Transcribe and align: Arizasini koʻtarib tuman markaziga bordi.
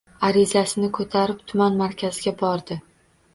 Arizasini 0.27 0.89
koʻtarib 0.99 1.43
tuman 1.51 1.77
markaziga 1.83 2.35
bordi. 2.41 2.79